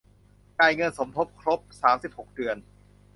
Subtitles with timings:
[0.59, 2.57] จ่ายเงินสมทบครบ สามสิบหก เดือน